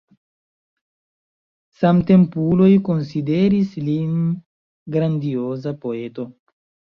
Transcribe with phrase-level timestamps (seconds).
[1.81, 4.17] Samtempuloj konsideris lin
[4.97, 6.27] grandioza poeto.